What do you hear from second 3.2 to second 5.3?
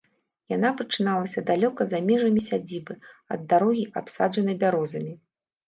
ад дарогі, абсаджанай бярозамі.